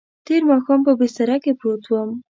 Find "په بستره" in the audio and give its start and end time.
0.87-1.37